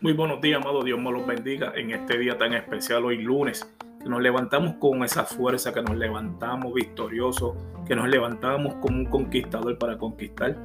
[0.00, 3.68] Muy buenos días, amado Dios me los bendiga en este día tan especial, hoy lunes,
[4.00, 9.06] que nos levantamos con esa fuerza, que nos levantamos victoriosos, que nos levantamos como un
[9.06, 10.56] conquistador para conquistar,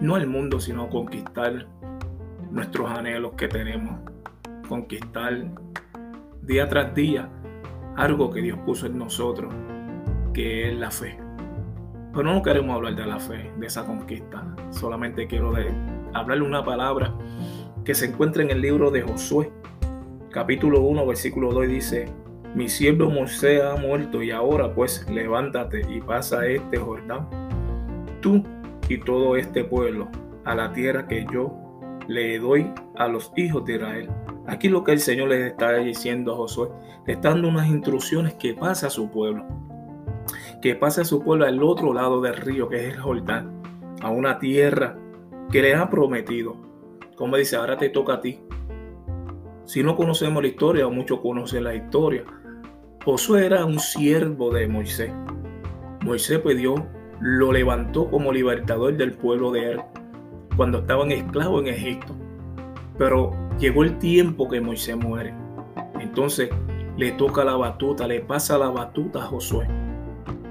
[0.00, 1.66] no el mundo, sino conquistar
[2.52, 3.98] nuestros anhelos que tenemos,
[4.68, 5.42] conquistar
[6.42, 7.28] día tras día
[7.96, 9.52] algo que Dios puso en nosotros,
[10.32, 11.18] que es la fe.
[12.12, 15.52] Pero no queremos hablar de la fe, de esa conquista, solamente quiero
[16.14, 17.12] hablarle una palabra
[17.84, 19.50] que se encuentra en el libro de Josué,
[20.30, 22.06] capítulo 1, versículo 2, dice,
[22.54, 27.28] mi siervo Moisés ha muerto y ahora pues levántate y pasa este Jordán,
[28.20, 28.44] tú
[28.88, 30.08] y todo este pueblo,
[30.44, 31.56] a la tierra que yo
[32.06, 34.10] le doy a los hijos de Israel.
[34.46, 36.68] Aquí lo que el Señor les está diciendo a Josué,
[37.06, 39.44] le está dando unas instrucciones que pasa a su pueblo,
[40.60, 43.60] que pase a su pueblo al otro lado del río, que es el Jordán,
[44.02, 44.96] a una tierra
[45.50, 46.71] que le ha prometido
[47.16, 48.40] como dice, ahora te toca a ti.
[49.64, 52.24] Si no conocemos la historia, o muchos conocen la historia,
[53.04, 55.12] Josué era un siervo de Moisés.
[56.04, 56.80] Moisés pues Dios
[57.20, 59.80] lo levantó como libertador del pueblo de él
[60.56, 62.14] cuando estaban esclavos en Egipto.
[62.98, 65.34] Pero llegó el tiempo que Moisés muere.
[66.00, 66.50] Entonces
[66.96, 69.66] le toca la batuta, le pasa la batuta a Josué.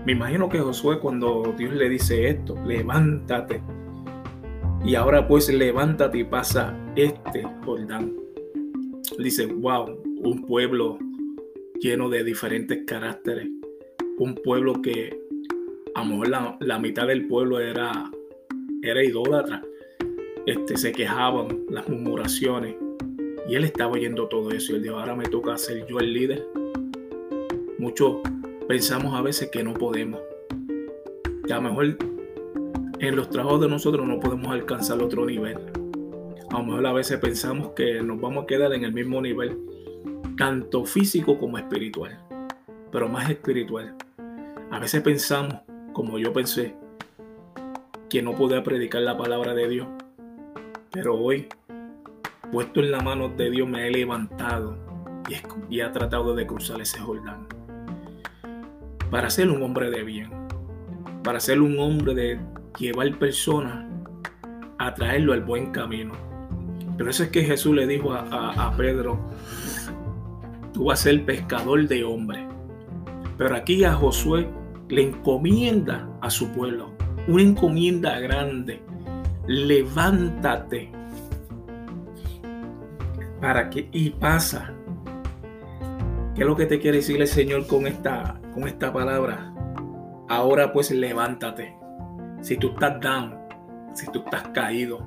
[0.05, 3.61] Me imagino que Josué cuando Dios le dice esto, levántate
[4.83, 8.15] y ahora pues levántate y pasa este Jordán.
[9.17, 10.97] Dice, wow, un pueblo
[11.79, 13.47] lleno de diferentes caracteres.
[14.17, 15.19] Un pueblo que
[15.95, 16.29] a lo mejor
[16.59, 18.09] la, mitad del pueblo era,
[18.81, 19.63] era idólatra.
[20.45, 22.75] Este, se quejaban, las murmuraciones.
[23.47, 24.73] Y él estaba oyendo todo eso.
[24.73, 26.47] Y él dijo, ahora me toca ser yo el líder.
[27.77, 28.17] Muchos
[28.67, 30.19] pensamos a veces que no podemos.
[31.45, 31.97] Que a lo mejor
[33.07, 35.57] en los trabajos de nosotros no podemos alcanzar otro nivel.
[36.51, 39.57] A lo mejor a veces pensamos que nos vamos a quedar en el mismo nivel,
[40.37, 42.19] tanto físico como espiritual,
[42.91, 43.95] pero más espiritual.
[44.69, 45.55] A veces pensamos,
[45.93, 46.75] como yo pensé,
[48.07, 49.87] que no podía predicar la palabra de Dios,
[50.91, 51.47] pero hoy,
[52.51, 54.77] puesto en la mano de Dios, me he levantado
[55.69, 57.47] y he tratado de cruzar ese Jordán
[59.09, 60.29] para ser un hombre de bien,
[61.23, 62.39] para ser un hombre de
[62.77, 63.85] llevar personas
[64.77, 66.13] a traerlo al buen camino.
[66.97, 69.19] Pero eso es que Jesús le dijo a, Pedro,
[70.73, 72.41] tú vas a ser pescador de hombres.
[73.37, 74.47] Pero aquí a Josué
[74.89, 76.91] le encomienda a su pueblo,
[77.27, 78.81] una encomienda grande.
[79.47, 80.91] Levántate
[83.39, 84.73] para que y pasa.
[86.35, 89.53] ¿Qué es lo que te quiere decir el Señor con esta, con esta palabra?
[90.29, 91.80] Ahora pues levántate
[92.41, 93.37] si tú estás down,
[93.93, 95.05] si tú estás caído,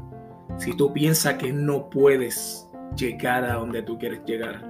[0.56, 4.64] si tú piensas que no puedes llegar a donde tú quieres llegar,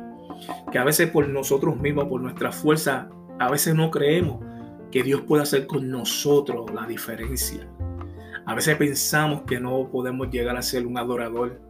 [0.72, 3.08] que a veces por nosotros mismos, por nuestra fuerza,
[3.38, 4.42] a veces no creemos
[4.90, 7.68] que Dios puede hacer con nosotros la diferencia.
[8.46, 11.60] A veces pensamos que no podemos llegar a ser un adorador.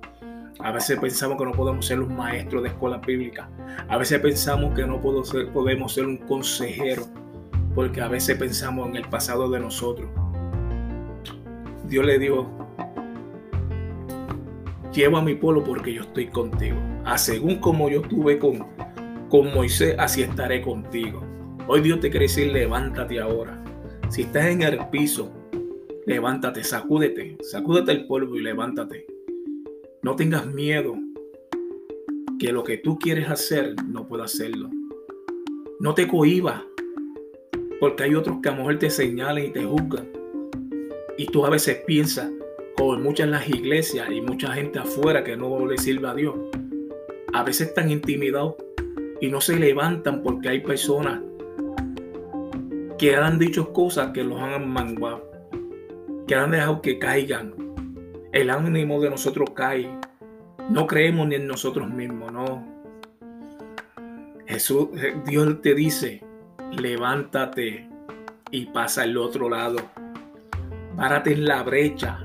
[0.61, 3.49] A veces pensamos que no podemos ser un maestro de escuela bíblica.
[3.89, 7.05] A veces pensamos que no podemos ser un consejero.
[7.75, 10.09] Porque a veces pensamos en el pasado de nosotros.
[11.95, 12.51] Dios le dijo,
[14.93, 16.77] lleva a mi pueblo porque yo estoy contigo.
[17.05, 18.67] A según como yo estuve con,
[19.29, 21.23] con Moisés, así estaré contigo.
[21.69, 23.63] Hoy Dios te quiere decir, levántate ahora.
[24.09, 25.31] Si estás en el piso,
[26.05, 29.07] levántate, sacúdete, sacúdete el polvo y levántate.
[30.03, 30.97] No tengas miedo
[32.41, 34.69] que lo que tú quieres hacer no pueda hacerlo.
[35.79, 36.61] No te cohibas,
[37.79, 40.14] porque hay otros que a lo mejor te señalen y te juzgan.
[41.17, 42.31] Y tú a veces piensas,
[42.77, 46.35] como muchas en las iglesias y mucha gente afuera que no le sirve a Dios,
[47.33, 48.55] a veces están intimidados
[49.21, 51.21] y no se levantan porque hay personas
[52.99, 55.31] que han dicho cosas que los han manguado,
[56.27, 57.55] que han dejado que caigan.
[58.33, 59.89] El ánimo de nosotros cae.
[60.71, 62.67] No creemos ni en nosotros mismos, no.
[64.47, 64.89] Jesús,
[65.27, 66.23] Dios te dice,
[66.79, 67.89] levántate
[68.51, 69.79] y pasa al otro lado.
[70.97, 72.21] Párate en la brecha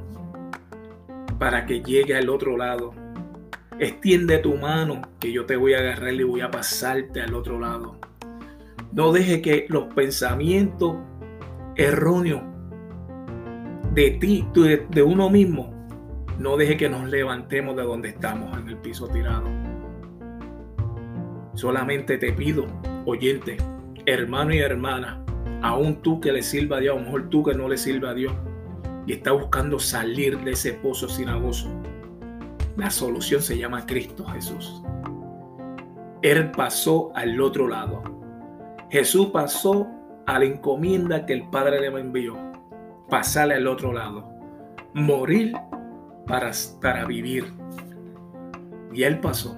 [1.40, 2.94] para que llegue al otro lado.
[3.80, 7.60] Extiende tu mano que yo te voy a agarrar y voy a pasarte al otro
[7.60, 7.96] lado.
[8.92, 10.98] No deje que los pensamientos
[11.76, 12.42] erróneos
[13.94, 15.74] de ti, de, uno mismo,
[16.38, 19.48] no deje que nos levantemos de donde estamos, en el piso tirado.
[21.54, 22.68] Solamente te pido,
[23.06, 23.58] oyente,
[24.06, 25.24] hermano y hermana,
[25.62, 28.12] aún tú que le sirva a Dios, a lo mejor tú que no le sirva
[28.12, 28.34] a Dios,
[29.10, 31.68] y está buscando salir de ese pozo sinagoso.
[32.78, 34.84] La solución se llama Cristo Jesús.
[36.22, 38.04] Él pasó al otro lado.
[38.92, 39.88] Jesús pasó
[40.28, 42.38] a la encomienda que el Padre le envió.
[43.10, 44.30] Pasarle al otro lado.
[44.94, 45.54] Morir
[46.28, 47.52] para, para vivir.
[48.94, 49.58] Y Él pasó.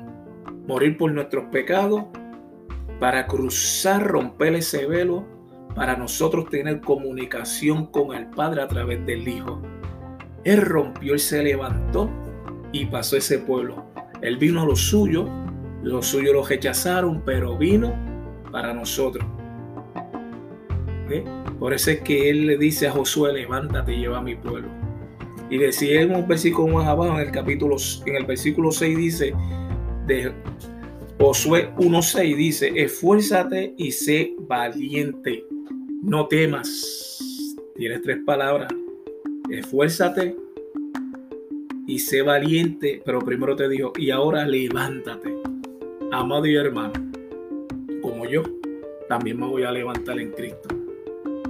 [0.66, 2.06] Morir por nuestros pecados
[3.02, 5.26] para cruzar, romper ese velo,
[5.76, 9.62] para nosotros tener comunicación con el Padre a través del Hijo.
[10.44, 12.10] Él rompió, y se levantó
[12.72, 13.86] y pasó ese pueblo.
[14.22, 15.28] Él vino a lo suyo,
[15.84, 17.94] los suyos lo rechazaron, pero vino
[18.52, 19.26] para nosotros.
[21.60, 24.70] Por eso es que él le dice a Josué, levántate y lleva a mi pueblo.
[25.50, 27.76] Y decimos un versículo más abajo, en el capítulo,
[28.06, 29.34] en el versículo 6 dice,
[30.08, 30.32] de
[31.20, 35.44] Josué 1.6 dice, esfuérzate y sé valiente,
[36.02, 37.48] no temas.
[37.76, 38.74] Tienes tres palabras,
[39.50, 40.36] esfuérzate
[41.88, 45.34] y sé valiente, pero primero te dijo, y ahora levántate,
[46.12, 46.94] amado y hermano,
[48.02, 48.44] como yo,
[49.08, 50.70] también me voy a levantar en Cristo.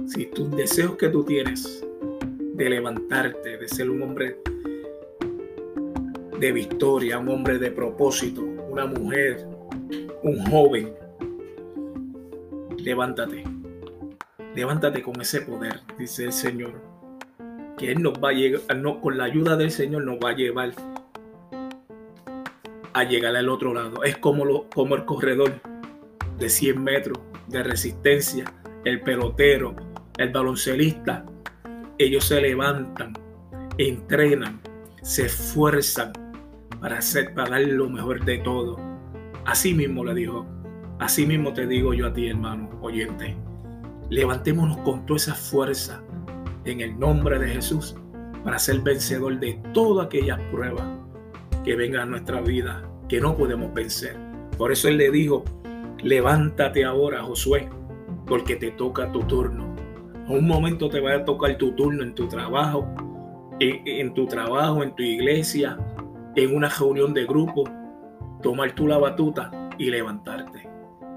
[0.06, 1.84] Si tus deseos que tú tienes
[2.54, 4.38] de levantarte, de ser un hombre
[6.38, 9.46] de victoria, un hombre de propósito, una mujer,
[10.22, 10.92] un joven,
[12.78, 13.44] levántate.
[14.54, 16.80] Levántate con ese poder, dice el Señor.
[17.78, 20.36] Que Él nos va a llegar, no, con la ayuda del Señor nos va a
[20.36, 20.72] llevar
[22.92, 24.04] a llegar al otro lado.
[24.04, 25.54] Es como, lo, como el corredor
[26.38, 27.18] de 100 metros
[27.48, 28.44] de resistencia,
[28.84, 29.74] el pelotero,
[30.18, 31.24] el baloncelista.
[31.98, 33.14] Ellos se levantan,
[33.78, 34.60] entrenan,
[35.02, 36.12] se esfuerzan
[36.80, 38.78] para, hacer, para dar lo mejor de todo.
[39.46, 40.46] Así mismo le dijo,
[40.98, 43.34] así mismo te digo yo a ti, hermano, oyente.
[44.12, 46.02] Levantémonos con toda esa fuerza
[46.66, 47.96] en el nombre de Jesús
[48.44, 50.84] para ser vencedor de todas aquellas pruebas
[51.64, 54.14] que vengan a nuestra vida que no podemos vencer.
[54.58, 55.44] Por eso Él le dijo,
[56.02, 57.70] levántate ahora, Josué,
[58.26, 59.74] porque te toca tu turno.
[60.28, 62.86] Un momento te va a tocar tu turno en tu trabajo,
[63.60, 65.78] en, en tu trabajo, en tu iglesia,
[66.36, 67.64] en una reunión de grupo,
[68.42, 70.71] tomar tú la batuta y levantarte.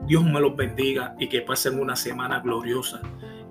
[0.07, 3.01] Dios me los bendiga y que pasen una semana gloriosa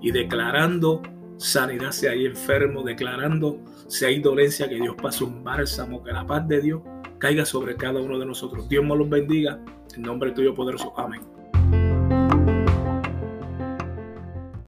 [0.01, 1.01] y declarando
[1.37, 6.25] sanidad si hay enfermo, declarando si hay dolencia, que Dios pase un bálsamo, que la
[6.25, 6.81] paz de Dios
[7.17, 8.67] caiga sobre cada uno de nosotros.
[8.69, 9.59] Dios me los bendiga.
[9.95, 10.93] En nombre tuyo poderoso.
[10.97, 11.21] Amén.